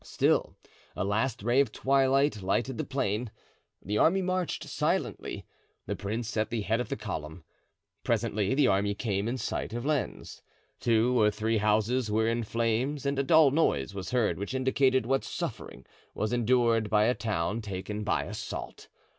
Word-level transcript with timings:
Still 0.03 0.55
a 0.95 1.03
last 1.03 1.43
ray 1.43 1.59
of 1.61 1.71
twilight 1.71 2.41
lighted 2.41 2.79
the 2.79 2.83
plain. 2.83 3.29
The 3.83 3.99
army 3.99 4.23
marched 4.23 4.63
silently, 4.63 5.45
the 5.85 5.95
prince 5.95 6.35
at 6.35 6.49
the 6.49 6.61
head 6.63 6.81
of 6.81 6.89
the 6.89 6.95
column. 6.97 7.43
Presently 8.03 8.55
the 8.55 8.65
army 8.65 8.95
came 8.95 9.27
in 9.27 9.37
sight 9.37 9.73
of 9.73 9.85
Lens; 9.85 10.41
two 10.79 11.19
or 11.21 11.29
three 11.29 11.59
houses 11.59 12.09
were 12.09 12.27
in 12.27 12.41
flames 12.43 13.05
and 13.05 13.19
a 13.19 13.23
dull 13.23 13.51
noise 13.51 13.93
was 13.93 14.09
heard 14.09 14.39
which 14.39 14.55
indicated 14.55 15.05
what 15.05 15.23
suffering 15.23 15.85
was 16.15 16.33
endured 16.33 16.89
by 16.89 17.03
a 17.03 17.13
town 17.13 17.61
taken 17.61 18.03
by 18.03 18.23
assault. 18.23 18.87